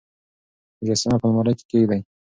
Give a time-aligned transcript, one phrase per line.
[0.81, 1.99] مجسمه په المارۍ کې کېږدئ.